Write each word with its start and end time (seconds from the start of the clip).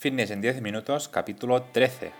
Fitness 0.00 0.30
en 0.30 0.40
10 0.40 0.62
minutos, 0.62 1.10
capítulo 1.10 1.60
13. 1.60 2.10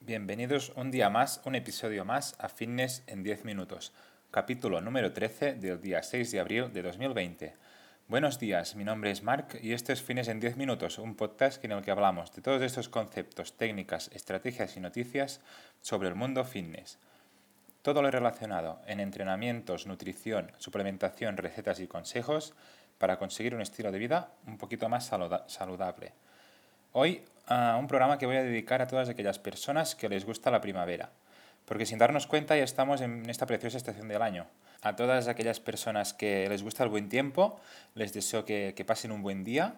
Bienvenidos 0.00 0.72
un 0.74 0.90
día 0.90 1.08
más, 1.08 1.40
un 1.44 1.54
episodio 1.54 2.04
más 2.04 2.34
a 2.40 2.48
Fitness 2.48 3.04
en 3.06 3.22
10 3.22 3.44
minutos 3.44 3.92
capítulo 4.30 4.80
número 4.80 5.12
13 5.12 5.54
del 5.54 5.80
día 5.80 6.04
6 6.04 6.30
de 6.30 6.38
abril 6.38 6.72
de 6.72 6.82
2020. 6.82 7.52
Buenos 8.06 8.38
días, 8.38 8.76
mi 8.76 8.84
nombre 8.84 9.10
es 9.10 9.24
Mark 9.24 9.58
y 9.60 9.72
este 9.72 9.92
es 9.92 10.02
Fines 10.02 10.28
en 10.28 10.38
10 10.38 10.56
Minutos, 10.56 10.98
un 10.98 11.16
podcast 11.16 11.64
en 11.64 11.72
el 11.72 11.82
que 11.82 11.90
hablamos 11.90 12.32
de 12.32 12.40
todos 12.40 12.62
estos 12.62 12.88
conceptos, 12.88 13.56
técnicas, 13.56 14.08
estrategias 14.14 14.76
y 14.76 14.80
noticias 14.80 15.40
sobre 15.80 16.08
el 16.08 16.14
mundo 16.14 16.44
fitness. 16.44 16.98
Todo 17.82 18.02
lo 18.02 18.10
relacionado 18.12 18.80
en 18.86 19.00
entrenamientos, 19.00 19.88
nutrición, 19.88 20.52
suplementación, 20.58 21.36
recetas 21.36 21.80
y 21.80 21.88
consejos 21.88 22.54
para 22.98 23.18
conseguir 23.18 23.56
un 23.56 23.62
estilo 23.62 23.90
de 23.90 23.98
vida 23.98 24.30
un 24.46 24.58
poquito 24.58 24.88
más 24.88 25.06
saludable. 25.06 26.12
Hoy, 26.92 27.24
uh, 27.48 27.78
un 27.78 27.88
programa 27.88 28.16
que 28.16 28.26
voy 28.26 28.36
a 28.36 28.44
dedicar 28.44 28.80
a 28.80 28.86
todas 28.86 29.08
aquellas 29.08 29.40
personas 29.40 29.96
que 29.96 30.08
les 30.08 30.24
gusta 30.24 30.52
la 30.52 30.60
primavera 30.60 31.10
porque 31.70 31.86
sin 31.86 31.98
darnos 31.98 32.26
cuenta 32.26 32.56
ya 32.56 32.64
estamos 32.64 33.00
en 33.00 33.30
esta 33.30 33.46
preciosa 33.46 33.76
estación 33.76 34.08
del 34.08 34.22
año. 34.22 34.44
A 34.82 34.96
todas 34.96 35.28
aquellas 35.28 35.60
personas 35.60 36.12
que 36.12 36.48
les 36.48 36.64
gusta 36.64 36.82
el 36.82 36.90
buen 36.90 37.08
tiempo, 37.08 37.60
les 37.94 38.12
deseo 38.12 38.44
que, 38.44 38.84
pasen 38.84 39.12
un 39.12 39.22
buen 39.22 39.44
día 39.44 39.76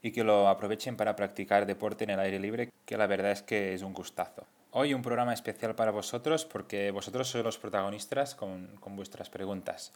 y 0.00 0.10
que 0.12 0.24
lo 0.24 0.48
aprovechen 0.48 0.96
para 0.96 1.14
practicar 1.16 1.66
deporte 1.66 2.04
en 2.04 2.10
el 2.10 2.20
aire 2.20 2.40
libre, 2.40 2.70
que 2.86 2.96
la 2.96 3.06
verdad 3.06 3.30
es 3.30 3.42
que 3.42 3.74
es 3.74 3.82
un 3.82 3.92
gustazo. 3.92 4.46
Hoy 4.70 4.94
un 4.94 5.02
programa 5.02 5.34
especial 5.34 5.74
para 5.74 5.90
vosotros 5.90 6.46
porque 6.46 6.90
vosotros 6.90 7.28
sois 7.28 7.44
los 7.44 7.58
protagonistas 7.58 8.34
con, 8.34 8.80
vuestras 8.96 9.28
preguntas. 9.28 9.92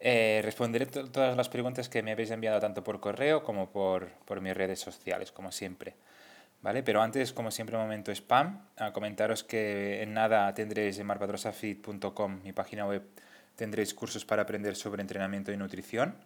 Eh, 0.00 0.40
responderé 0.42 0.86
todas 0.86 1.36
las 1.36 1.50
preguntas 1.50 1.90
que 1.90 2.02
me 2.02 2.12
habéis 2.12 2.30
enviado 2.30 2.58
tanto 2.58 2.82
por 2.82 3.00
correo 3.00 3.44
como 3.44 3.68
por, 3.68 4.08
por 4.24 4.40
mis 4.40 4.56
redes 4.56 4.80
sociales, 4.80 5.30
como 5.30 5.52
siempre. 5.52 5.92
¿Vale? 6.64 6.82
Pero 6.82 7.02
antes, 7.02 7.32
como 7.34 7.50
siempre, 7.50 7.76
momento 7.76 8.10
spam. 8.10 8.58
A 8.78 8.92
comentaros 8.92 9.44
que 9.44 10.02
en 10.02 10.14
nada 10.14 10.52
tendréis 10.54 10.98
en 10.98 11.06
marpadrosafit.com, 11.06 12.40
mi 12.42 12.52
página 12.52 12.86
web, 12.86 13.02
tendréis 13.54 13.92
cursos 13.92 14.24
para 14.24 14.42
aprender 14.42 14.74
sobre 14.74 15.02
entrenamiento 15.02 15.52
y 15.52 15.58
nutrición. 15.58 16.16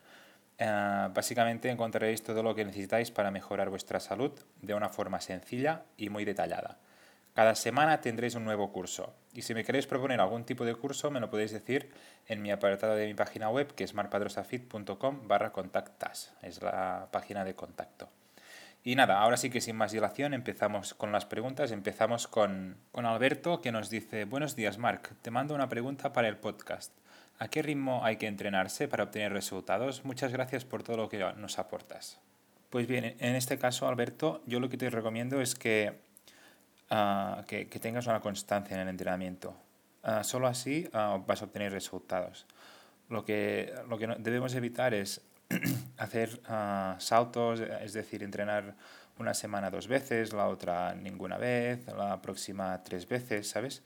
Eh, 0.57 1.09
básicamente 1.13 1.69
encontraréis 1.69 2.23
todo 2.23 2.45
lo 2.45 2.55
que 2.55 2.65
necesitáis 2.65 3.11
para 3.11 3.33
mejorar 3.33 3.69
vuestra 3.69 3.99
salud 3.99 4.31
de 4.63 4.75
una 4.75 4.89
forma 4.89 5.21
sencilla 5.21 5.83
y 5.97 6.09
muy 6.09 6.25
detallada. 6.25 6.79
Cada 7.35 7.57
semana 7.57 8.01
tendréis 8.01 8.37
un 8.37 8.45
nuevo 8.45 8.73
curso 8.73 9.15
y 9.33 9.43
si 9.43 9.55
me 9.55 9.65
queréis 9.65 9.87
proponer 9.87 10.21
algún 10.21 10.45
tipo 10.45 10.65
de 10.65 10.75
curso 10.75 11.11
me 11.11 11.21
lo 11.21 11.31
podéis 11.31 11.53
decir 11.53 11.91
en 12.27 12.43
mi 12.43 12.51
apartado 12.51 12.97
de 12.97 13.07
mi 13.07 13.15
página 13.15 13.49
web 13.49 13.75
que 13.75 13.85
es 13.85 13.95
marpadrosafit.com 13.95 15.29
barra 15.29 15.53
contactas, 15.53 16.33
es 16.43 16.63
la 16.63 17.09
página 17.13 17.45
de 17.45 17.55
contacto. 17.55 18.09
Y 18.85 18.95
nada, 18.95 19.21
ahora 19.21 19.37
sí 19.37 19.51
que 19.51 19.61
sin 19.61 19.77
más 19.77 19.93
dilación 19.93 20.35
empezamos 20.35 20.95
con 20.95 21.11
las 21.11 21.27
preguntas. 21.27 21.73
Empezamos 21.73 22.29
con, 22.29 22.77
Alberto 22.93 23.61
que 23.61 23.73
nos 23.73 23.91
dice, 23.91 24.25
buenos 24.25 24.55
días 24.55 24.79
Marc, 24.79 25.15
te 25.21 25.31
mando 25.31 25.55
una 25.55 25.69
pregunta 25.69 26.13
para 26.13 26.29
el 26.29 26.37
podcast. 26.37 26.93
¿A 27.41 27.49
qué 27.49 27.63
ritmo 27.63 28.05
hay 28.05 28.17
que 28.17 28.27
entrenarse 28.27 28.89
para 28.89 29.05
obtener 29.05 29.33
resultados? 29.33 30.05
Muchas 30.05 30.33
gracias 30.33 30.65
por 30.65 30.83
todo 30.83 30.97
lo 30.97 31.09
que 31.09 31.19
nos 31.37 31.59
aportas. 31.59 32.21
Pues 32.71 32.87
bien, 32.87 33.17
en 33.19 33.35
este 33.35 33.59
caso, 33.59 33.89
Alberto, 33.89 34.43
yo 34.47 34.61
lo 34.61 34.69
que 34.69 34.77
te 34.77 34.91
recomiendo 34.91 35.41
es 35.41 35.55
que, 35.55 36.01
ah, 36.91 37.45
que, 37.47 37.65
tengas 37.67 38.07
una 38.07 38.21
constancia 38.21 38.75
en 38.75 38.83
el 38.83 38.89
entrenamiento. 38.89 39.57
Uh, 40.05 40.23
solo 40.23 40.47
así 40.47 40.89
ah, 40.93 41.21
vas 41.27 41.43
a 41.43 41.47
obtener 41.47 41.73
resultados. 41.73 42.47
Lo 43.09 43.25
que, 43.25 43.73
lo 43.89 43.99
que 43.99 44.07
debemos 44.19 44.55
evitar 44.55 44.95
es 44.95 45.23
hacer 45.97 46.41
ah, 46.47 46.97
saltos, 46.99 47.61
es 47.61 47.93
decir, 47.93 48.23
entrenar 48.23 48.75
una 49.19 49.35
semana 49.35 49.71
dos 49.71 49.89
veces, 49.89 50.33
la 50.33 50.49
otra 50.49 50.95
ninguna 50.95 51.39
vez, 51.39 51.87
la 51.89 52.21
próxima 52.21 52.83
tres 52.83 53.09
veces, 53.09 53.49
¿sabes? 53.49 53.83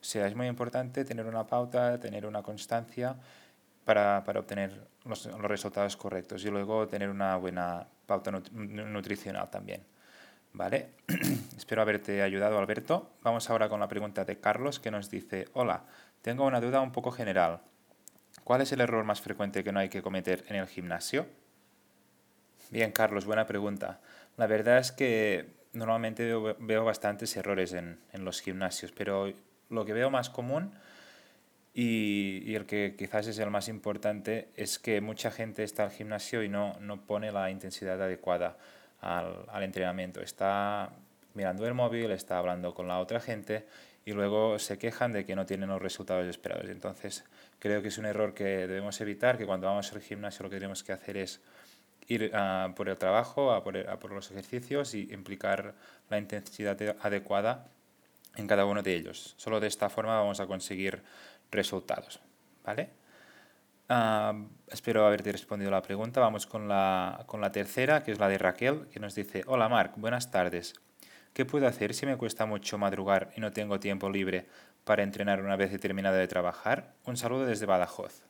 O 0.00 0.04
sea, 0.04 0.26
es 0.26 0.36
muy 0.36 0.46
importante 0.46 1.04
tener 1.04 1.26
una 1.26 1.46
pauta, 1.46 1.98
tener 1.98 2.26
una 2.26 2.42
constancia 2.42 3.16
para, 3.84 4.22
para 4.24 4.40
obtener 4.40 4.86
los, 5.04 5.26
los, 5.26 5.40
resultados 5.40 5.96
correctos 5.96 6.44
y 6.44 6.50
luego 6.50 6.86
tener 6.86 7.08
una 7.08 7.36
buena 7.36 7.86
pauta 8.06 8.30
nutricional 8.30 9.50
también. 9.50 9.82
¿Vale? 10.52 10.90
Espero 11.56 11.82
haberte 11.82 12.22
ayudado, 12.22 12.58
Alberto. 12.58 13.10
Vamos 13.22 13.50
ahora 13.50 13.68
con 13.68 13.80
la 13.80 13.88
pregunta 13.88 14.24
de 14.24 14.38
Carlos 14.38 14.80
que 14.80 14.90
nos 14.90 15.10
dice, 15.10 15.48
hola, 15.52 15.84
tengo 16.22 16.46
una 16.46 16.60
duda 16.60 16.80
un 16.80 16.92
poco 16.92 17.10
general. 17.10 17.60
¿Cuál 18.46 18.60
es 18.60 18.70
el 18.70 18.80
error 18.80 19.02
más 19.02 19.20
frecuente 19.20 19.64
que 19.64 19.72
no 19.72 19.80
hay 19.80 19.88
que 19.88 20.02
cometer 20.02 20.44
en 20.46 20.54
el 20.54 20.68
gimnasio? 20.68 21.26
Bien, 22.70 22.92
Carlos, 22.92 23.24
buena 23.24 23.44
pregunta. 23.44 23.98
La 24.36 24.46
verdad 24.46 24.78
es 24.78 24.92
que 24.92 25.48
normalmente 25.72 26.32
veo, 26.60 26.84
bastantes 26.84 27.36
errores 27.36 27.72
en, 27.72 27.98
los 28.12 28.40
gimnasios, 28.40 28.92
pero 28.92 29.32
lo 29.68 29.84
que 29.84 29.92
veo 29.92 30.10
más 30.10 30.30
común 30.30 30.70
y, 31.74 32.54
el 32.54 32.66
que 32.66 32.94
quizás 32.96 33.26
es 33.26 33.36
el 33.40 33.50
más 33.50 33.66
importante 33.66 34.48
es 34.54 34.78
que 34.78 35.00
mucha 35.00 35.32
gente 35.32 35.64
está 35.64 35.82
al 35.82 35.90
gimnasio 35.90 36.44
y 36.44 36.48
no, 36.48 36.78
no 36.78 37.04
pone 37.04 37.32
la 37.32 37.50
intensidad 37.50 38.00
adecuada 38.00 38.58
al, 39.00 39.44
al 39.48 39.64
entrenamiento. 39.64 40.20
Está 40.20 40.92
mirando 41.34 41.66
el 41.66 41.74
móvil, 41.74 42.12
está 42.12 42.38
hablando 42.38 42.74
con 42.74 42.86
la 42.86 43.00
otra 43.00 43.18
gente 43.18 43.66
y 44.06 44.12
luego 44.12 44.58
se 44.60 44.78
quejan 44.78 45.12
de 45.12 45.24
que 45.24 45.34
no 45.34 45.44
tienen 45.44 45.68
los 45.68 45.82
resultados 45.82 46.24
esperados. 46.28 46.70
Entonces, 46.70 47.24
creo 47.58 47.82
que 47.82 47.88
es 47.88 47.98
un 47.98 48.06
error 48.06 48.34
que 48.34 48.44
debemos 48.44 49.00
evitar, 49.00 49.36
que 49.36 49.44
cuando 49.44 49.66
vamos 49.66 49.92
al 49.92 50.00
gimnasio 50.00 50.44
lo 50.44 50.48
que 50.48 50.56
tenemos 50.56 50.84
que 50.84 50.92
hacer 50.92 51.16
es 51.16 51.40
ir 52.06 52.30
por 52.76 52.88
el 52.88 52.96
trabajo, 52.96 53.50
a 53.50 53.64
por, 53.64 54.12
los 54.12 54.30
ejercicios 54.30 54.94
y 54.94 55.12
implicar 55.12 55.74
la 56.08 56.18
intensidad 56.18 56.80
adecuada 57.02 57.66
en 58.36 58.46
cada 58.46 58.64
uno 58.64 58.80
de 58.80 58.94
ellos. 58.94 59.34
Solo 59.38 59.58
de 59.58 59.66
esta 59.66 59.90
forma 59.90 60.16
vamos 60.20 60.38
a 60.38 60.46
conseguir 60.46 61.02
resultados. 61.50 62.20
¿Vale? 62.64 62.90
espero 64.68 65.06
haberte 65.06 65.30
respondido 65.32 65.70
la 65.70 65.82
pregunta. 65.82 66.20
Vamos 66.20 66.46
con 66.46 66.68
la, 66.68 67.24
con 67.26 67.40
la 67.40 67.50
tercera, 67.50 68.04
que 68.04 68.12
es 68.12 68.20
la 68.20 68.28
de 68.28 68.38
Raquel, 68.38 68.86
que 68.88 69.00
nos 69.00 69.16
dice, 69.16 69.42
hola 69.46 69.68
Marc, 69.68 69.96
buenas 69.96 70.30
tardes. 70.30 70.74
¿Qué 71.36 71.44
puedo 71.44 71.66
hacer 71.66 71.92
si 71.92 72.06
me 72.06 72.16
cuesta 72.16 72.46
mucho 72.46 72.78
madrugar 72.78 73.30
y 73.36 73.42
no 73.42 73.52
tengo 73.52 73.78
tiempo 73.78 74.08
libre 74.08 74.46
para 74.84 75.02
entrenar 75.02 75.42
una 75.42 75.54
vez 75.54 75.78
terminado 75.78 76.16
de 76.16 76.26
trabajar? 76.26 76.94
Un 77.04 77.18
saludo 77.18 77.44
desde 77.44 77.66
Badajoz. 77.66 78.22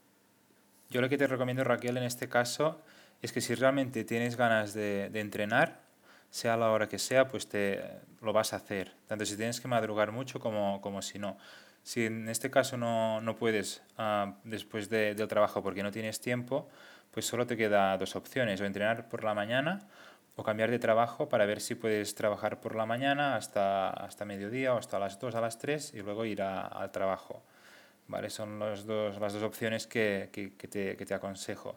Yo 0.91 1.01
lo 1.01 1.09
que 1.09 1.17
te 1.17 1.29
recomiendo, 1.29 1.63
Raquel, 1.63 1.99
en 1.99 2.03
este 2.03 2.29
caso, 2.29 2.83
es 3.23 3.31
que 3.31 3.41
si 3.41 3.55
realmente 3.55 4.03
tienes 4.03 4.37
ganas 4.37 4.75
de, 4.75 5.05
entrenar, 5.15 5.83
sea 6.31 6.57
la 6.57 6.73
hora 6.73 6.89
que 6.89 6.99
sea, 6.99 7.29
pues 7.29 7.49
te 7.49 7.81
lo 8.23 8.33
vas 8.33 8.53
a 8.53 8.57
hacer. 8.57 8.93
Tanto 9.07 9.25
si 9.25 9.37
tienes 9.37 9.61
que 9.61 9.69
madrugar 9.69 10.11
mucho 10.11 10.41
como, 10.41 10.81
como 10.81 11.01
si 11.01 11.21
no. 11.21 11.39
Si 11.85 12.07
en 12.07 12.29
este 12.29 12.51
caso 12.51 12.77
no, 12.77 13.21
no 13.21 13.37
puedes 13.37 13.85
uh, 14.01 14.33
después 14.43 14.91
de, 14.91 15.15
del 15.15 15.29
trabajo 15.29 15.63
porque 15.63 15.85
no 15.85 15.93
tienes 15.93 16.21
tiempo, 16.21 16.69
pues 17.13 17.25
solo 17.25 17.47
te 17.47 17.57
queda 17.57 17.97
dos 17.99 18.17
opciones, 18.17 18.61
o 18.61 18.65
entrenar 18.65 19.09
por 19.09 19.23
la 19.23 19.33
mañana 19.33 19.87
o 20.37 20.43
cambiar 20.43 20.71
de 20.71 20.79
trabajo 20.79 21.29
para 21.29 21.47
ver 21.47 21.61
si 21.61 21.75
puedes 21.75 22.15
trabajar 22.15 22.61
por 22.61 22.77
la 22.77 22.85
mañana 22.85 23.37
hasta, 23.37 23.89
hasta 23.89 24.27
mediodía 24.27 24.75
o 24.75 24.79
hasta 24.79 24.99
las 24.99 25.19
2 25.19 25.35
a 25.35 25.41
las 25.41 25.59
3 25.59 25.95
y 25.95 26.03
luego 26.03 26.27
ir 26.27 26.43
al 26.43 26.93
trabajo. 26.93 27.43
¿Vale? 28.09 28.31
Son 28.31 28.59
los 28.59 28.87
dos, 28.87 29.19
las 29.19 29.33
dos 29.33 29.43
opciones 29.43 29.87
que, 29.87 30.29
que, 30.31 30.51
te, 30.69 30.97
que, 30.97 31.07
te, 31.07 31.15
aconsejo. 31.15 31.77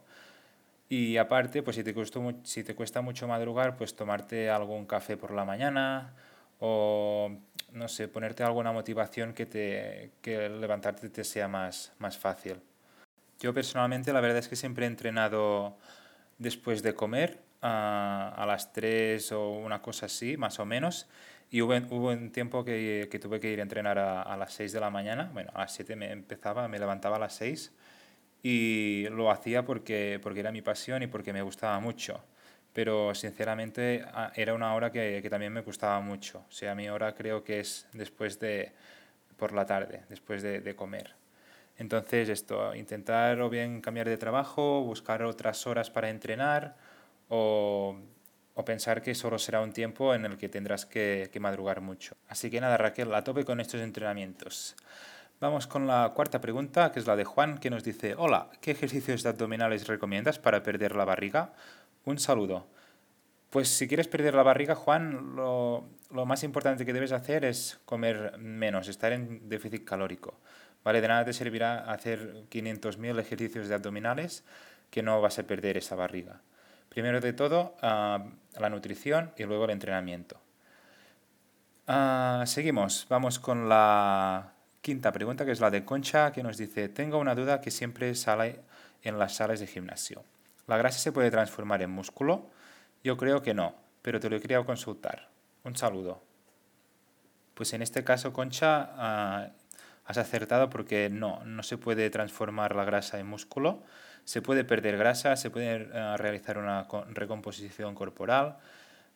Y 0.89 1.17
aparte, 1.17 1.63
pues 1.63 1.77
si 1.77 1.83
te, 1.83 1.93
cuesta, 1.93 2.19
si 2.43 2.63
te 2.63 2.75
cuesta 2.75 3.01
mucho 3.01 3.27
madrugar, 3.27 3.77
pues 3.77 3.95
tomarte 3.95 4.49
algún 4.49 4.85
café 4.85 5.17
por 5.17 5.31
la 5.31 5.45
mañana 5.45 6.13
o, 6.59 7.31
no 7.71 7.87
sé, 7.87 8.09
ponerte 8.09 8.43
alguna 8.43 8.71
motivación 8.71 9.33
que, 9.33 9.45
te, 9.45 10.11
que 10.21 10.49
levantarte 10.49 11.09
te 11.09 11.23
sea 11.23 11.47
más, 11.47 11.93
más 11.97 12.17
fácil. 12.17 12.59
Yo 13.39 13.53
personalmente 13.53 14.11
la 14.11 14.19
verdad 14.19 14.39
es 14.39 14.49
que 14.49 14.57
siempre 14.57 14.85
he 14.85 14.87
entrenado 14.87 15.77
después 16.37 16.83
de 16.83 16.93
comer 16.93 17.48
a, 17.61 18.45
las 18.47 18.71
3 18.73 19.31
o 19.33 19.51
una 19.51 19.81
cosa 19.81 20.05
así, 20.07 20.37
más 20.37 20.59
o 20.59 20.65
menos. 20.65 21.07
Y 21.51 21.61
hubo, 21.61 21.73
hubo 21.89 22.09
un 22.09 22.31
tiempo 22.31 22.63
que, 22.63 23.07
que, 23.11 23.19
tuve 23.19 23.39
que 23.39 23.51
ir 23.51 23.59
a 23.59 23.63
entrenar 23.63 23.97
a, 23.99 24.21
a, 24.21 24.37
las 24.37 24.53
6 24.53 24.71
de 24.71 24.79
la 24.79 24.89
mañana. 24.89 25.29
Bueno, 25.33 25.51
a 25.53 25.61
las 25.61 25.73
7 25.73 25.95
me 25.95 26.11
empezaba, 26.11 26.67
me 26.67 26.79
levantaba 26.79 27.17
a 27.17 27.19
las 27.19 27.33
6 27.35 27.71
y 28.43 29.07
lo 29.09 29.31
hacía 29.31 29.65
porque, 29.65 30.19
porque 30.21 30.39
era 30.39 30.51
mi 30.51 30.61
pasión 30.61 31.03
y 31.03 31.07
porque 31.07 31.33
me 31.33 31.41
gustaba 31.41 31.79
mucho. 31.79 32.23
Pero 32.73 33.15
sinceramente 33.15 34.05
era 34.35 34.53
una 34.53 34.73
hora 34.75 34.91
que, 34.91 35.19
que 35.21 35.29
también 35.29 35.51
me 35.51 35.61
gustaba 35.61 35.99
mucho. 36.01 36.45
O 36.47 36.51
sea, 36.51 36.75
mi 36.75 36.87
hora 36.89 37.13
creo 37.15 37.43
que 37.43 37.59
es 37.59 37.87
después 37.93 38.39
de, 38.39 38.71
por 39.37 39.53
la 39.53 39.65
tarde, 39.65 40.03
después 40.09 40.43
de, 40.43 40.61
de 40.61 40.75
comer. 40.75 41.15
Entonces 41.77 42.29
esto, 42.29 42.75
intentar 42.75 43.41
o 43.41 43.49
bien 43.49 43.81
cambiar 43.81 44.07
de 44.07 44.17
trabajo, 44.17 44.81
buscar 44.83 45.23
otras 45.23 45.65
horas 45.65 45.89
para 45.89 46.09
entrenar 46.09 46.75
o, 47.29 47.95
o 48.55 48.65
pensar 48.65 49.01
que 49.01 49.15
solo 49.15 49.39
será 49.39 49.61
un 49.61 49.71
tiempo 49.71 50.13
en 50.13 50.25
el 50.25 50.37
que 50.37 50.49
tendrás 50.49 50.85
que, 50.85 51.29
que 51.31 51.39
madrugar 51.39 51.79
mucho. 51.81 52.17
Así 52.27 52.49
que 52.49 52.59
nada, 52.59 52.77
Raquel, 52.77 53.13
a 53.13 53.23
tope 53.23 53.45
con 53.45 53.61
estos 53.61 53.81
entrenamientos. 53.81 54.75
Vamos 55.39 55.67
con 55.67 55.87
la 55.87 56.11
cuarta 56.13 56.41
pregunta, 56.41 56.91
que 56.91 56.99
es 56.99 57.07
la 57.07 57.15
de 57.15 57.23
Juan, 57.23 57.59
que 57.59 57.69
nos 57.69 57.85
dice, 57.85 58.15
hola, 58.17 58.49
¿qué 58.59 58.71
ejercicios 58.71 59.23
de 59.23 59.29
abdominales 59.29 59.87
recomiendas 59.87 60.37
para 60.37 60.61
perder 60.63 60.97
la 60.97 61.05
barriga? 61.05 61.53
Un 62.03 62.19
saludo. 62.19 62.67
Pues 63.49 63.69
si 63.69 63.87
quieres 63.87 64.09
perder 64.09 64.35
la 64.35 64.43
barriga, 64.43 64.75
Juan, 64.75 65.37
lo, 65.37 65.85
lo 66.11 66.25
más 66.25 66.43
importante 66.43 66.85
que 66.85 66.91
debes 66.91 67.13
hacer 67.13 67.45
es 67.45 67.79
comer 67.85 68.37
menos, 68.37 68.89
estar 68.89 69.13
en 69.13 69.47
déficit 69.47 69.85
calórico. 69.85 70.37
¿Vale? 70.83 70.99
De 70.99 71.07
nada 71.07 71.23
te 71.23 71.33
servirá 71.33 71.89
hacer 71.91 72.45
500.000 72.49 73.19
ejercicios 73.19 73.69
de 73.69 73.75
abdominales 73.75 74.43
que 74.89 75.03
no 75.03 75.21
vas 75.21 75.39
a 75.39 75.43
perder 75.43 75.77
esa 75.77 75.95
barriga. 75.95 76.41
Primero 76.89 77.21
de 77.21 77.33
todo, 77.33 77.75
la 77.81 78.69
nutrición 78.69 79.31
y 79.37 79.43
luego 79.43 79.65
el 79.65 79.71
entrenamiento. 79.71 80.39
Uh, 81.87 82.45
seguimos, 82.45 83.07
vamos 83.09 83.39
con 83.39 83.67
la 83.67 84.53
Quinta 84.81 85.11
pregunta, 85.11 85.43
que 85.43 85.51
es 85.51 85.59
la 85.59 85.71
de 85.71 85.83
Concha, 85.83 86.31
que 86.31 86.43
nos 86.43 86.57
dice, 86.57 86.87
tengo 86.87 87.17
una 87.17 87.33
duda 87.33 87.61
que 87.61 87.71
siempre 87.71 88.13
sale 88.13 88.59
en 89.01 89.17
las 89.17 89.35
salas 89.35 89.59
de 89.59 89.67
gimnasio. 89.67 90.23
¿La 90.67 90.77
grasa 90.77 90.99
se 90.99 91.11
puede 91.11 91.31
transformar 91.31 91.81
en 91.81 91.89
músculo? 91.89 92.49
Yo 93.03 93.17
creo 93.17 93.41
que 93.41 93.53
no, 93.53 93.75
pero 94.01 94.19
te 94.19 94.29
lo 94.29 94.39
querido 94.39 94.65
consultar. 94.65 95.29
Un 95.63 95.75
saludo. 95.75 96.21
Pues 97.55 97.73
en 97.73 97.81
este 97.81 98.03
caso, 98.03 98.33
Concha, 98.33 98.91
uh, 98.95 99.51
has 100.05 100.17
acertado 100.17 100.69
porque 100.69 101.09
no, 101.09 101.43
no 101.43 101.63
se 101.63 101.77
puede 101.77 102.09
transformar 102.09 102.75
la 102.75 102.85
grasa 102.85 103.19
en 103.19 103.25
músculo. 103.25 103.83
Se 104.29 104.43
puede 104.43 104.63
perder 104.63 104.95
grasa, 104.95 105.35
se 105.35 105.49
puede 105.49 105.87
uh, 105.87 106.15
realizar 106.15 106.59
una 106.59 106.85
recomposición 107.15 107.95
corporal, 107.95 108.57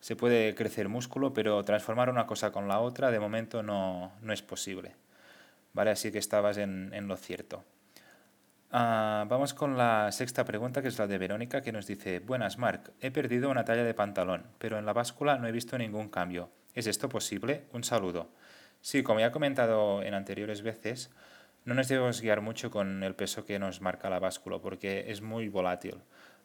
se 0.00 0.16
puede 0.16 0.56
crecer 0.56 0.88
músculo, 0.88 1.32
pero 1.32 1.62
transformar 1.62 2.10
una 2.10 2.26
cosa 2.26 2.50
con 2.50 2.66
la 2.66 2.80
otra 2.80 3.12
de 3.12 3.20
momento 3.20 3.62
no, 3.62 4.10
no 4.22 4.32
es 4.32 4.42
posible. 4.42 4.96
¿vale? 5.72 5.92
Así 5.92 6.10
que 6.10 6.18
estabas 6.18 6.56
en, 6.56 6.92
en 6.92 7.06
lo 7.06 7.16
cierto. 7.16 7.62
Uh, 8.72 9.22
vamos 9.28 9.54
con 9.54 9.78
la 9.78 10.10
sexta 10.10 10.44
pregunta, 10.44 10.82
que 10.82 10.88
es 10.88 10.98
la 10.98 11.06
de 11.06 11.16
Verónica, 11.16 11.62
que 11.62 11.70
nos 11.70 11.86
dice, 11.86 12.18
Buenas, 12.18 12.58
Marc, 12.58 12.90
he 13.00 13.12
perdido 13.12 13.50
una 13.50 13.64
talla 13.64 13.84
de 13.84 13.94
pantalón, 13.94 14.42
pero 14.58 14.80
en 14.80 14.84
la 14.84 14.94
báscula 14.94 15.38
no 15.38 15.46
he 15.46 15.52
visto 15.52 15.78
ningún 15.78 16.08
cambio. 16.08 16.50
¿Es 16.74 16.88
esto 16.88 17.08
posible? 17.08 17.66
Un 17.72 17.84
saludo. 17.84 18.30
Sí, 18.80 19.04
como 19.04 19.20
ya 19.20 19.26
he 19.26 19.30
comentado 19.30 20.02
en 20.02 20.12
anteriores 20.12 20.62
veces, 20.62 21.12
no 21.64 21.74
nos 21.74 21.88
debemos 21.88 22.20
guiar 22.20 22.40
mucho 22.40 22.70
con 22.70 23.02
el 23.02 23.14
peso 23.14 23.44
que 23.44 23.58
nos 23.58 23.80
marca 23.80 24.10
la 24.10 24.18
báscula, 24.18 24.58
porque 24.58 25.06
es 25.08 25.22
muy 25.22 25.48
volátil. 25.48 25.96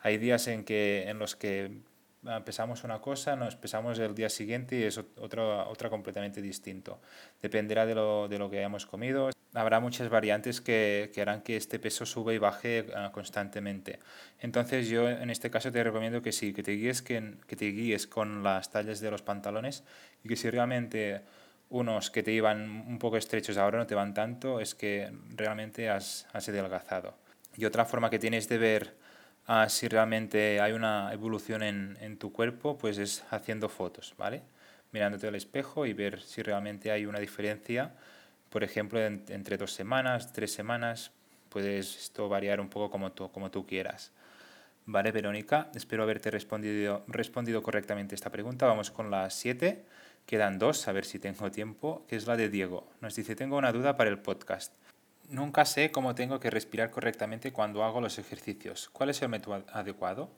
Hay 0.01 0.17
días 0.17 0.47
en, 0.47 0.63
que, 0.63 1.09
en 1.09 1.19
los 1.19 1.35
que 1.35 1.81
Ah, 2.25 2.43
pesamos 2.43 2.83
una 2.83 2.99
cosa, 2.99 3.37
nos 3.37 3.55
pesamos 3.55 3.97
el 3.97 4.13
día 4.13 4.29
siguiente 4.29 4.77
y 4.77 4.83
es 4.83 4.97
otra, 4.97 5.67
otra 5.67 5.89
completamente 5.89 6.41
distinto. 6.41 6.99
Dependerá 7.41 7.85
de 7.85 7.95
lo, 7.95 8.27
de 8.27 8.37
lo 8.37 8.49
que 8.49 8.57
hayamos 8.57 8.85
comido. 8.85 9.29
Habrá 9.53 9.79
muchas 9.79 10.09
variantes 10.09 10.59
que, 10.59 11.11
que 11.13 11.21
harán 11.21 11.41
que 11.41 11.55
este 11.55 11.79
peso 11.79 12.05
suba 12.05 12.33
y 12.33 12.37
baje 12.37 12.85
uh, 12.89 13.11
constantemente. 13.11 13.99
Entonces 14.39 14.89
yo 14.89 15.09
en 15.09 15.29
este 15.29 15.49
caso 15.49 15.71
te 15.71 15.81
recomiendo 15.81 16.21
que 16.21 16.33
sí, 16.33 16.51
que 16.53 16.61
te 16.61 16.73
guíes, 16.73 17.01
que, 17.01 17.35
que 17.47 17.55
te 17.55 17.67
guíes 17.67 18.05
con 18.05 18.43
las 18.43 18.69
tallas 18.69 18.99
de 18.99 19.11
los 19.11 19.21
pantalones 19.21 19.85
y 20.21 20.27
que 20.27 20.35
si 20.35 20.49
realmente 20.49 21.21
unos 21.69 22.09
que 22.09 22.23
te 22.23 22.31
iban 22.31 22.85
un 22.87 22.99
poco 22.99 23.17
estrechos 23.17 23.57
ahora 23.57 23.77
no 23.77 23.87
te 23.87 23.95
van 23.95 24.13
tanto, 24.13 24.59
es 24.59 24.75
que 24.75 25.11
realmente 25.35 25.89
has, 25.89 26.27
has 26.33 26.49
adelgazado. 26.49 27.15
Y 27.55 27.65
otra 27.65 27.85
forma 27.85 28.09
que 28.09 28.19
tienes 28.19 28.49
de 28.49 28.57
ver 28.57 28.95
si 29.67 29.87
realmente 29.87 30.61
hay 30.61 30.73
una 30.73 31.11
evolución 31.11 31.63
en, 31.63 31.97
en, 32.01 32.17
tu 32.17 32.31
cuerpo, 32.31 32.77
pues 32.77 32.99
es 32.99 33.23
haciendo 33.31 33.67
fotos, 33.67 34.13
¿vale? 34.17 34.43
Mirándote 34.91 35.27
al 35.27 35.35
espejo 35.35 35.85
y 35.85 35.93
ver 35.93 36.21
si 36.21 36.43
realmente 36.43 36.91
hay 36.91 37.07
una 37.07 37.19
diferencia, 37.19 37.93
por 38.49 38.63
ejemplo, 38.63 38.99
entre 38.99 39.57
dos 39.57 39.73
semanas, 39.73 40.33
tres 40.33 40.51
semanas, 40.51 41.11
puedes 41.49 41.97
esto 41.97 42.29
variar 42.29 42.59
un 42.59 42.69
poco 42.69 42.89
como 42.89 43.11
tú, 43.11 43.31
como 43.31 43.51
tú 43.51 43.65
quieras. 43.65 44.11
Vale, 44.85 45.11
Verónica, 45.11 45.69
espero 45.75 46.01
haberte 46.01 46.31
respondido, 46.31 47.03
respondido 47.07 47.61
correctamente 47.61 48.15
esta 48.15 48.31
pregunta. 48.31 48.65
Vamos 48.65 48.89
con 48.89 49.11
las 49.11 49.35
siete. 49.35 49.85
Quedan 50.29 50.59
dos, 50.59 50.87
a 50.87 50.91
ver 50.91 51.05
si 51.05 51.17
tengo 51.17 51.49
tiempo, 51.49 52.05
que 52.07 52.15
es 52.15 52.27
la 52.27 52.37
de 52.37 52.49
Diego. 52.49 52.87
Nos 53.01 53.15
dice, 53.15 53.35
tengo 53.35 53.57
una 53.57 53.71
duda 53.71 53.97
para 53.97 54.11
el 54.11 54.19
podcast. 54.19 54.71
Nunca 55.27 55.65
sé 55.65 55.89
cómo 55.89 56.13
tengo 56.13 56.39
que 56.39 56.51
respirar 56.51 56.91
correctamente 56.91 57.51
cuando 57.51 57.83
hago 57.83 57.99
los 57.99 58.19
ejercicios. 58.19 58.89
¿Cuál 58.89 59.09
es 59.09 59.23
el 59.23 59.29
método 59.29 59.63
adecuado? 59.73 60.29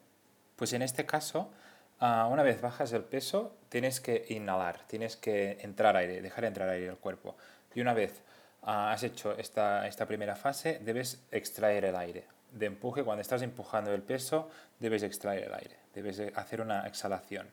Pues 0.56 0.72
en 0.72 0.82
este 0.82 1.06
caso, 1.06 1.52
ah, 2.00 2.30
una 2.32 2.42
vez 2.42 2.62
bajas 2.62 2.94
el 2.94 3.04
peso, 3.04 3.58
tienes 3.68 4.00
que 4.00 4.28
inhalar, 4.30 4.80
tienes 4.88 5.18
que 5.18 5.58
entrar 5.60 5.98
aire, 5.98 6.22
dejar 6.22 6.46
entrar 6.46 6.70
aire 6.70 6.88
al 6.88 6.98
cuerpo. 6.98 7.36
Y 7.76 7.82
una 7.82 7.94
vez 7.94 8.22
ah, 8.62 8.94
has 8.94 9.04
hecho 9.04 9.38
esta, 9.38 9.86
esta 9.90 10.06
primera 10.06 10.38
fase, 10.38 10.80
debes 10.82 11.22
extraer 11.32 11.84
el 11.84 11.98
aire. 11.98 12.28
De 12.54 12.68
empuje, 12.68 13.04
cuando 13.04 13.24
estás 13.24 13.42
empujando 13.42 13.94
el 13.94 14.04
peso, 14.04 14.50
debes 14.80 15.04
extraer 15.04 15.44
el 15.50 15.54
aire, 15.54 15.76
debes 15.94 16.22
hacer 16.34 16.62
una 16.62 16.88
exhalación. 16.88 17.50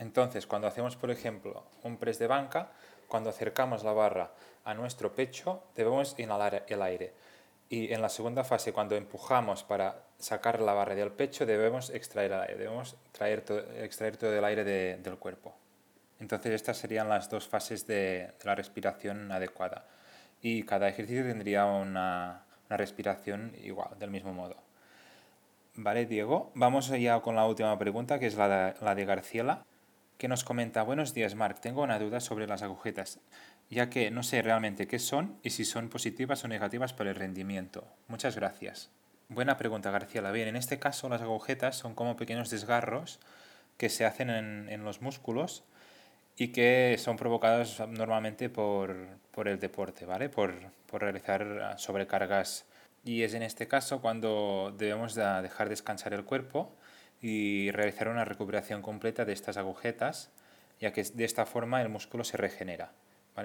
Entonces, 0.00 0.46
cuando 0.46 0.66
hacemos, 0.66 0.96
por 0.96 1.10
ejemplo, 1.10 1.62
un 1.82 1.98
press 1.98 2.18
de 2.18 2.26
banca, 2.26 2.72
cuando 3.06 3.28
acercamos 3.28 3.84
la 3.84 3.92
barra 3.92 4.32
a 4.64 4.72
nuestro 4.72 5.14
pecho, 5.14 5.62
debemos 5.76 6.18
inhalar 6.18 6.64
el 6.68 6.80
aire. 6.80 7.12
Y 7.68 7.92
en 7.92 8.00
la 8.00 8.08
segunda 8.08 8.42
fase, 8.42 8.72
cuando 8.72 8.96
empujamos 8.96 9.62
para 9.62 10.02
sacar 10.18 10.60
la 10.60 10.72
barra 10.72 10.94
del 10.94 11.12
pecho, 11.12 11.44
debemos 11.44 11.90
extraer 11.90 12.32
el 12.32 12.40
aire, 12.40 12.56
debemos 12.56 12.96
traer 13.12 13.44
extraer 13.76 14.16
todo 14.16 14.36
el 14.36 14.44
aire 14.44 14.64
del 14.64 15.18
cuerpo. 15.18 15.54
Entonces 16.18 16.52
estas 16.52 16.78
serían 16.78 17.10
las 17.10 17.28
dos 17.28 17.46
fases 17.46 17.86
de, 17.86 18.32
la 18.42 18.54
respiración 18.54 19.30
adecuada. 19.30 19.84
Y 20.40 20.62
cada 20.62 20.88
ejercicio 20.88 21.24
tendría 21.24 21.66
una, 21.66 22.46
una 22.68 22.76
respiración 22.78 23.54
igual, 23.62 23.98
del 23.98 24.10
mismo 24.10 24.32
modo. 24.32 24.56
Vale, 25.74 26.06
Diego. 26.06 26.52
Vamos 26.54 26.88
ya 26.88 27.20
con 27.20 27.36
la 27.36 27.44
última 27.44 27.78
pregunta, 27.78 28.18
que 28.18 28.26
es 28.26 28.36
la 28.36 28.48
de, 28.48 28.74
la 28.80 28.94
de 28.94 29.04
Garciela, 29.04 29.64
que 30.20 30.28
nos 30.28 30.44
comenta, 30.44 30.82
buenos 30.82 31.14
días, 31.14 31.34
Marc, 31.34 31.60
tengo 31.60 31.82
una 31.82 31.98
duda 31.98 32.20
sobre 32.20 32.46
las 32.46 32.60
agujetas 32.60 33.20
ya 33.70 33.88
que 33.88 34.10
no 34.10 34.22
sé 34.22 34.42
realmente 34.42 34.86
qué 34.86 34.98
son 34.98 35.38
y 35.42 35.48
si 35.50 35.64
son 35.64 35.88
positivas 35.88 36.44
o 36.44 36.48
negativas 36.48 36.92
para 36.92 37.08
el 37.08 37.16
rendimiento. 37.16 37.86
Muchas 38.06 38.36
gracias. 38.36 38.90
Buena 39.30 39.56
pregunta, 39.56 39.90
García 39.90 40.28
Bien, 40.30 40.48
en 40.48 40.56
este 40.56 40.78
caso 40.78 41.08
las 41.08 41.22
agujetas 41.22 41.76
son 41.76 41.94
como 41.94 42.16
pequeños 42.16 42.50
desgarros 42.50 43.18
que 43.78 43.88
se 43.88 44.04
hacen 44.04 44.28
en, 44.28 44.84
los 44.84 45.00
músculos 45.00 45.64
y 46.36 46.48
que 46.48 46.96
son 46.98 47.16
provocados 47.16 47.80
normalmente 47.88 48.50
por, 48.50 48.94
el 49.46 49.58
deporte, 49.58 50.04
¿vale? 50.04 50.28
Por, 50.28 50.52
por, 50.86 51.00
realizar 51.00 51.76
sobrecargas. 51.78 52.66
Y 53.04 53.22
es 53.22 53.32
en 53.32 53.42
este 53.42 53.68
caso 53.68 54.02
cuando 54.02 54.74
debemos 54.76 55.14
dejar 55.14 55.70
descansar 55.70 56.12
el 56.12 56.24
cuerpo 56.24 56.76
y 57.20 57.70
realizar 57.70 58.08
una 58.08 58.24
recuperación 58.24 58.82
completa 58.82 59.24
de 59.24 59.32
estas 59.32 59.56
agujetas, 59.56 60.30
ya 60.80 60.92
que 60.92 61.02
de 61.02 61.24
esta 61.24 61.46
forma 61.46 61.82
el 61.82 61.88
músculo 61.88 62.24
se 62.24 62.36
regenera. 62.36 62.92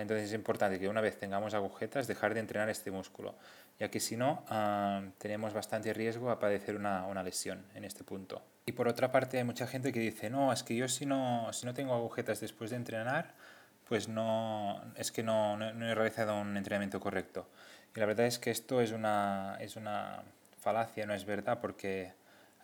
Entonces 0.01 0.27
es 0.27 0.33
importante 0.33 0.79
que 0.79 0.87
una 0.87 1.01
vez 1.01 1.17
tengamos 1.17 1.53
agujetas, 1.53 2.07
dejar 2.07 2.33
de 2.33 2.39
entrenar 2.39 2.69
este 2.69 2.91
músculo, 2.91 3.35
ya 3.79 3.89
que 3.89 3.99
si 3.99 4.17
no, 4.17 4.43
ah, 4.49 5.03
tenemos 5.17 5.53
bastante 5.53 5.93
riesgo 5.93 6.29
a 6.29 6.39
padecer 6.39 6.75
una, 6.75 7.05
una, 7.05 7.23
lesión 7.23 7.65
en 7.75 7.85
este 7.85 8.03
punto. 8.03 8.41
Y 8.65 8.71
por 8.73 8.87
otra 8.87 9.11
parte, 9.11 9.37
hay 9.37 9.43
mucha 9.43 9.67
gente 9.67 9.91
que 9.91 9.99
dice, 9.99 10.29
no, 10.29 10.51
es 10.51 10.63
que 10.63 10.75
yo 10.75 10.87
si 10.87 11.05
no, 11.05 11.51
si 11.53 11.65
no 11.65 11.73
tengo 11.73 11.93
agujetas 11.93 12.39
después 12.39 12.71
de 12.71 12.77
entrenar, 12.77 13.33
pues 13.87 14.07
no, 14.07 14.81
es 14.95 15.11
que 15.11 15.23
no, 15.23 15.57
no, 15.57 15.85
he 15.85 15.95
realizado 15.95 16.39
un 16.39 16.57
entrenamiento 16.57 16.99
correcto. 16.99 17.47
Y 17.95 17.99
la 17.99 18.05
verdad 18.05 18.25
es 18.25 18.39
que 18.39 18.51
esto 18.51 18.81
es 18.81 18.91
una, 18.91 19.57
es 19.59 19.75
una 19.75 20.23
falacia, 20.59 21.05
no 21.05 21.13
es 21.13 21.25
verdad, 21.25 21.59
porque 21.61 22.13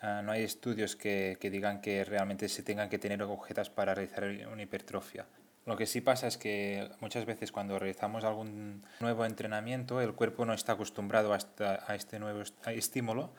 ah, 0.01 0.21
no 0.23 0.31
hay 0.31 0.43
estudios 0.43 0.95
que, 0.95 1.37
que 1.39 1.49
digan 1.49 1.81
que 1.81 2.03
realmente 2.03 2.49
se 2.49 2.63
tengan 2.63 2.89
que 2.89 2.99
tener 2.99 3.21
agujetas 3.21 3.69
para 3.69 3.93
realizar 3.95 4.23
una 4.51 4.61
hipertrofia. 4.61 5.25
Lo 5.65 5.77
que 5.77 5.85
sí 5.85 6.01
pasa 6.01 6.27
es 6.27 6.37
que 6.37 6.89
muchas 7.01 7.25
veces 7.25 7.51
cuando 7.51 7.77
realizamos 7.77 8.23
algún 8.23 8.83
nuevo 8.99 9.25
entrenamiento 9.25 10.01
el 10.01 10.13
cuerpo 10.13 10.43
no 10.45 10.53
está 10.53 10.73
acostumbrado 10.73 11.33
a, 11.33 11.39
a 11.87 11.95
este 11.95 12.17
nuevo 12.17 12.41
estímulo 12.65 13.31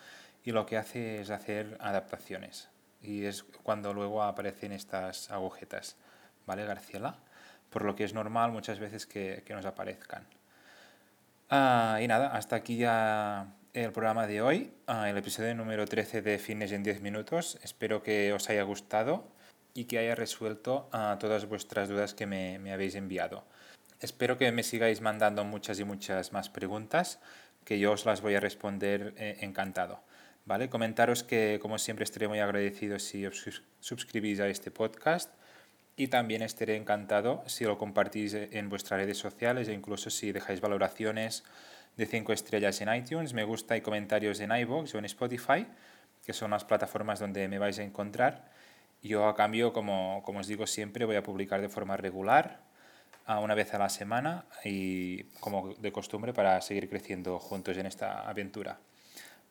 y 0.44 0.52
lo 0.52 0.64
que 0.66 0.76
hace 0.76 1.20
es 1.20 1.30
hacer 1.30 1.76
adaptaciones. 1.80 2.68
Y 3.02 3.24
es 3.24 3.42
cuando 3.42 3.92
luego 3.92 4.22
aparecen 4.22 4.72
estas 4.72 5.30
agujetas, 5.30 5.96
¿vale, 6.46 6.64
Garciela? 6.64 7.18
Por 7.70 7.84
lo 7.84 7.96
que 7.96 8.04
es 8.04 8.14
normal 8.14 8.52
muchas 8.52 8.78
veces 8.78 9.06
que, 9.06 9.42
que 9.44 9.54
nos 9.54 9.66
aparezcan. 9.66 10.24
Ah, 11.50 11.98
y 12.00 12.06
nada, 12.06 12.28
hasta 12.28 12.56
aquí 12.56 12.76
ya 12.76 13.48
el 13.74 13.90
programa 13.90 14.26
de 14.26 14.42
hoy, 14.42 14.70
ah, 14.86 15.08
el 15.08 15.16
episodio 15.16 15.54
número 15.54 15.86
13 15.86 16.20
de 16.20 16.38
Fines 16.38 16.72
en 16.72 16.82
10 16.82 17.00
minutos. 17.00 17.58
Espero 17.62 18.02
que 18.02 18.32
os 18.34 18.50
haya 18.50 18.62
gustado 18.64 19.24
y 19.72 19.84
que 19.84 19.98
haya 19.98 20.14
resuelto 20.14 20.90
uh, 20.92 21.18
todas 21.18 21.46
vuestras 21.46 21.88
dudas 21.88 22.12
que 22.12 22.26
me, 22.26 22.58
me, 22.58 22.72
habéis 22.72 22.94
enviado. 22.96 23.44
Espero 24.00 24.36
que 24.36 24.52
me 24.52 24.62
sigáis 24.62 25.00
mandando 25.00 25.44
muchas 25.44 25.80
y 25.80 25.84
muchas 25.84 26.32
más 26.32 26.50
preguntas, 26.50 27.18
que 27.64 27.78
yo 27.78 27.92
os 27.92 28.04
las 28.04 28.20
voy 28.20 28.34
a 28.34 28.40
responder 28.40 29.14
eh, 29.16 29.38
encantado. 29.40 30.02
¿Vale? 30.44 30.68
Comentaros 30.68 31.22
que, 31.22 31.58
como 31.62 31.78
siempre, 31.78 32.04
estaré 32.04 32.28
muy 32.28 32.40
agradecido 32.40 32.98
si 32.98 33.24
os 33.24 33.62
suscribís 33.80 34.40
a 34.40 34.48
este 34.48 34.70
podcast 34.70 35.32
y 35.96 36.08
también 36.08 36.42
estaré 36.42 36.76
encantado 36.76 37.42
si 37.46 37.64
lo 37.64 37.78
compartís 37.78 38.34
en 38.34 38.68
vuestras 38.68 39.00
redes 39.00 39.18
sociales 39.18 39.68
e 39.68 39.72
incluso 39.72 40.10
si 40.10 40.32
dejáis 40.32 40.60
valoraciones 40.60 41.44
de 41.96 42.06
5 42.06 42.32
estrellas 42.32 42.80
en 42.80 42.94
iTunes, 42.94 43.34
me 43.34 43.44
gusta 43.44 43.76
y 43.76 43.82
comentarios 43.82 44.40
en 44.40 44.50
iVoox 44.50 44.94
o 44.94 44.98
en 44.98 45.04
Spotify, 45.04 45.66
que 46.24 46.32
son 46.32 46.52
las 46.52 46.64
plataformas 46.64 47.18
donde 47.20 47.48
me 47.48 47.58
vais 47.58 47.78
a 47.78 47.82
encontrar. 47.82 48.50
Yo 49.02 49.26
a 49.26 49.34
cambio, 49.34 49.72
como, 49.72 50.22
como 50.24 50.38
os 50.38 50.46
digo 50.46 50.66
siempre, 50.66 51.04
voy 51.04 51.16
a 51.16 51.22
publicar 51.22 51.60
de 51.60 51.68
forma 51.68 51.96
regular, 51.96 52.60
una 53.28 53.54
vez 53.54 53.72
a 53.74 53.78
la 53.78 53.88
semana 53.88 54.44
y 54.64 55.24
como 55.40 55.74
de 55.74 55.92
costumbre 55.92 56.32
para 56.32 56.60
seguir 56.60 56.88
creciendo 56.88 57.38
juntos 57.38 57.76
en 57.76 57.86
esta 57.86 58.28
aventura. 58.28 58.78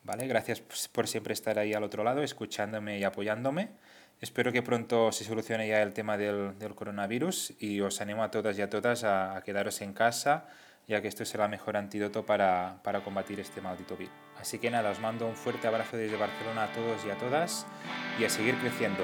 ¿Vale? 0.04 0.28
Gracias 0.28 0.62
por 0.92 1.08
siempre 1.08 1.34
estar 1.34 1.60
ahí 1.60 1.74
al 1.74 1.84
otro 1.84 2.04
lado, 2.04 2.24
escuchándome 2.24 3.00
y 3.00 3.04
apoyándome. 3.04 3.70
Espero 4.22 4.52
que 4.52 4.62
pronto 4.62 5.12
se 5.12 5.24
solucione 5.24 5.68
ya 5.68 5.82
el 5.82 5.96
tema 5.96 6.16
del, 6.16 6.58
del 6.60 6.76
coronavirus 6.76 7.56
y 7.60 7.82
os 7.82 8.02
animo 8.02 8.24
a 8.24 8.30
todas 8.30 8.56
y 8.56 8.62
a 8.62 8.70
todas 8.70 9.04
a, 9.04 9.36
a 9.36 9.42
quedaros 9.42 9.82
en 9.82 9.94
casa, 9.94 10.46
ya 10.88 11.02
que 11.02 11.08
esto 11.08 11.26
será 11.26 11.46
el 11.46 11.50
mejor 11.50 11.76
antídoto 11.76 12.24
para, 12.24 12.78
para 12.84 13.04
combatir 13.04 13.40
este 13.40 13.62
maldito 13.62 13.98
virus. 13.98 14.14
Así 14.40 14.60
que 14.60 14.70
nada, 14.70 14.92
os 14.92 15.00
mando 15.00 15.26
un 15.26 15.36
fuerte 15.36 15.68
abrazo 15.68 15.98
desde 15.98 16.18
Barcelona 16.18 16.66
a 16.66 16.72
todos 16.72 17.04
y 17.04 17.10
a 17.10 17.18
todas 17.18 17.66
y 18.20 18.24
a 18.24 18.30
seguir 18.30 18.56
creciendo. 18.60 19.04